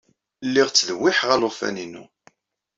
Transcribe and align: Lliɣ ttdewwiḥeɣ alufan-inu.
Lliɣ 0.47 0.67
ttdewwiḥeɣ 0.69 1.29
alufan-inu. 1.35 2.03